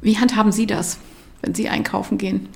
Wie 0.00 0.18
handhaben 0.18 0.52
Sie 0.52 0.66
das, 0.66 0.98
wenn 1.42 1.54
Sie 1.54 1.68
einkaufen 1.68 2.18
gehen? 2.18 2.48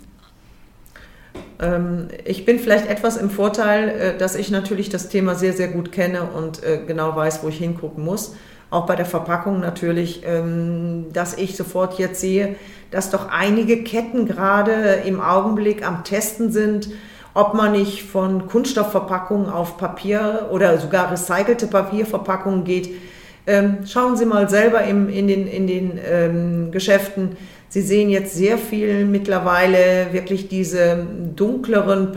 Ähm, 1.61 2.09
ich 2.25 2.45
bin 2.45 2.59
vielleicht 2.59 2.87
etwas 2.87 3.17
im 3.17 3.31
Vorteil, 3.31 3.89
äh, 3.89 4.19
dass 4.19 4.37
ich 4.37 4.51
natürlich 4.51 4.89
das 4.89 5.09
Thema 5.09 5.35
sehr, 5.35 5.53
sehr 5.53 5.69
gut 5.69 5.93
kenne 5.93 6.25
und 6.25 6.63
äh, 6.63 6.81
genau 6.87 7.15
weiß, 7.15 7.43
wo 7.43 7.49
ich 7.49 7.59
hingucken 7.59 8.05
muss. 8.05 8.35
Auch 8.71 8.87
bei 8.87 8.97
der 8.97 9.07
Verpackung 9.07 9.61
natürlich, 9.61 10.23
ähm, 10.27 11.07
dass 11.13 11.39
ich 11.39 11.57
sofort 11.57 11.99
jetzt 11.99 12.21
sehe, 12.21 12.57
dass 12.91 13.11
doch 13.11 13.29
einige 13.31 13.83
Ketten 13.83 14.27
gerade 14.27 15.03
im 15.07 15.21
Augenblick 15.21 15.87
am 15.87 16.05
Testen 16.05 16.53
sind, 16.53 16.91
ob 17.39 17.55
man 17.55 17.73
nicht 17.73 18.03
von 18.03 18.49
Kunststoffverpackungen 18.49 19.49
auf 19.49 19.77
Papier 19.77 20.49
oder 20.51 20.79
sogar 20.79 21.13
recycelte 21.13 21.69
Papierverpackungen 21.69 22.65
geht. 22.65 22.91
Ähm, 23.47 23.79
schauen 23.87 24.17
Sie 24.17 24.27
mal 24.27 24.49
selber 24.51 24.83
in 24.83 25.07
den, 25.07 25.47
in 25.47 25.67
den 25.67 26.71
Geschäften, 26.71 27.37
Sie 27.71 27.83
sehen 27.83 28.09
jetzt 28.09 28.35
sehr 28.35 28.57
viel 28.57 29.05
mittlerweile 29.05 30.13
wirklich 30.13 30.49
diese 30.49 31.07
dunkleren 31.37 32.13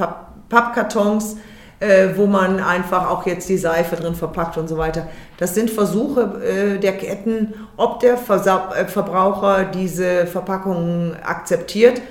Pappkartons, 0.48 1.38
äh, 1.82 2.10
wo 2.16 2.26
man 2.26 2.62
einfach 2.62 3.10
auch 3.10 3.26
jetzt 3.26 3.50
die 3.50 3.58
Seife 3.58 3.98
drin 3.98 4.16
verpackt 4.16 4.58
und 4.58 4.70
so 4.70 4.78
weiter. 4.78 5.10
Das 5.38 5.54
sind 5.54 5.70
Versuche 5.70 6.42
äh, 6.42 6.80
der 6.80 6.98
Ketten, 6.98 7.54
ob 7.76 8.00
der 8.00 8.16
Versa 8.16 8.72
äh, 8.76 8.86
Verbraucher 8.86 9.66
diese 9.66 10.26
Verpackungen 10.26 11.18
akzeptiert. 11.22 12.02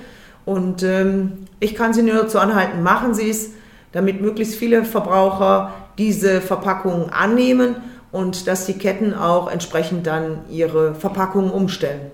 Und 0.51 0.83
ähm, 0.83 1.47
ich 1.61 1.75
kann 1.75 1.93
Sie 1.93 2.01
nur 2.01 2.15
dazu 2.15 2.37
anhalten, 2.37 2.83
machen 2.83 3.13
Sie 3.13 3.29
es, 3.29 3.51
damit 3.93 4.19
möglichst 4.19 4.55
viele 4.55 4.83
Verbraucher 4.83 5.73
diese 5.97 6.41
Verpackungen 6.41 7.09
annehmen 7.09 7.77
und 8.11 8.47
dass 8.47 8.65
die 8.65 8.73
Ketten 8.73 9.13
auch 9.13 9.49
entsprechend 9.49 10.07
dann 10.07 10.39
ihre 10.49 10.93
Verpackungen 10.93 11.51
umstellen. 11.51 12.11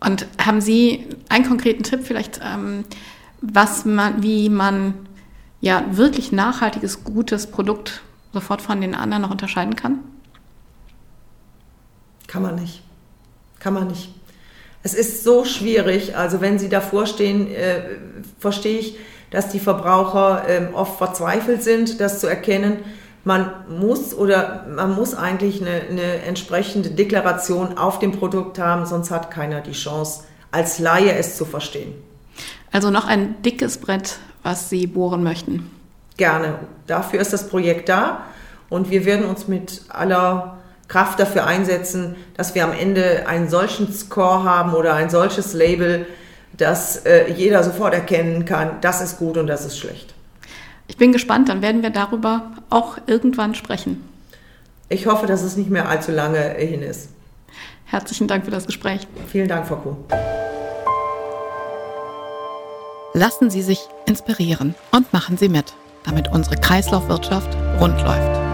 Und 0.00 0.26
haben 0.44 0.60
Sie 0.60 1.06
einen 1.28 1.46
konkreten 1.46 1.84
Tipp 1.84 2.00
vielleicht, 2.02 2.40
ähm, 2.44 2.82
was 3.40 3.84
man, 3.84 4.20
wie 4.24 4.48
man 4.48 4.94
ja 5.60 5.84
wirklich 5.92 6.32
nachhaltiges, 6.32 7.04
gutes 7.04 7.46
Produkt 7.46 8.02
sofort 8.32 8.62
von 8.62 8.80
den 8.80 8.96
anderen 8.96 9.22
noch 9.22 9.30
unterscheiden 9.30 9.76
kann? 9.76 10.00
Kann 12.26 12.42
man 12.42 12.56
nicht. 12.56 12.82
Kann 13.60 13.74
man 13.74 13.86
nicht. 13.86 14.12
Es 14.82 14.94
ist 14.94 15.24
so 15.24 15.44
schwierig. 15.44 16.16
Also 16.16 16.40
wenn 16.40 16.58
Sie 16.58 16.68
davor 16.68 17.06
stehen, 17.06 17.52
äh, 17.52 17.82
verstehe 18.38 18.78
ich, 18.78 18.98
dass 19.30 19.48
die 19.48 19.60
Verbraucher 19.60 20.48
äh, 20.48 20.66
oft 20.74 20.98
verzweifelt 20.98 21.62
sind, 21.62 22.00
das 22.00 22.20
zu 22.20 22.26
erkennen. 22.26 22.78
Man 23.24 23.50
muss 23.68 24.14
oder 24.14 24.66
man 24.68 24.94
muss 24.94 25.14
eigentlich 25.14 25.60
eine, 25.60 25.82
eine 25.88 26.22
entsprechende 26.22 26.90
Deklaration 26.90 27.78
auf 27.78 28.00
dem 28.00 28.12
Produkt 28.12 28.58
haben, 28.58 28.84
sonst 28.84 29.10
hat 29.10 29.30
keiner 29.30 29.60
die 29.60 29.72
Chance, 29.72 30.24
als 30.50 30.80
Laie 30.80 31.14
es 31.14 31.36
zu 31.36 31.44
verstehen. 31.44 31.94
Also 32.72 32.90
noch 32.90 33.06
ein 33.06 33.40
dickes 33.42 33.78
Brett, 33.78 34.18
was 34.42 34.68
Sie 34.68 34.86
bohren 34.86 35.22
möchten. 35.22 35.70
Gerne. 36.16 36.58
Dafür 36.86 37.20
ist 37.20 37.32
das 37.32 37.48
Projekt 37.48 37.88
da 37.88 38.24
und 38.68 38.90
wir 38.90 39.04
werden 39.04 39.26
uns 39.26 39.46
mit 39.46 39.82
aller 39.88 40.58
Kraft 40.88 41.20
dafür 41.20 41.46
einsetzen, 41.46 42.16
dass 42.36 42.54
wir 42.54 42.64
am 42.64 42.72
Ende 42.72 43.26
einen 43.26 43.48
solchen 43.48 43.92
Score 43.92 44.44
haben 44.44 44.74
oder 44.74 44.94
ein 44.94 45.10
solches 45.10 45.54
Label, 45.54 46.06
dass 46.56 46.98
äh, 47.06 47.32
jeder 47.32 47.62
sofort 47.62 47.94
erkennen 47.94 48.44
kann, 48.44 48.78
das 48.80 49.00
ist 49.00 49.18
gut 49.18 49.36
und 49.36 49.46
das 49.46 49.64
ist 49.64 49.78
schlecht. 49.78 50.14
Ich 50.86 50.96
bin 50.96 51.12
gespannt, 51.12 51.48
dann 51.48 51.62
werden 51.62 51.82
wir 51.82 51.90
darüber 51.90 52.52
auch 52.68 52.98
irgendwann 53.06 53.54
sprechen. 53.54 54.06
Ich 54.88 55.06
hoffe, 55.06 55.26
dass 55.26 55.42
es 55.42 55.56
nicht 55.56 55.70
mehr 55.70 55.88
allzu 55.88 56.12
lange 56.12 56.40
hin 56.50 56.82
ist. 56.82 57.08
Herzlichen 57.86 58.28
Dank 58.28 58.44
für 58.44 58.50
das 58.50 58.66
Gespräch. 58.66 59.06
Vielen 59.26 59.48
Dank, 59.48 59.66
Frau 59.66 59.76
Kuhn. 59.76 59.96
Lassen 63.14 63.50
Sie 63.50 63.62
sich 63.62 63.80
inspirieren 64.06 64.74
und 64.90 65.12
machen 65.12 65.36
Sie 65.36 65.48
mit, 65.48 65.74
damit 66.04 66.28
unsere 66.28 66.56
Kreislaufwirtschaft 66.56 67.54
rund 67.80 68.00
läuft. 68.02 68.51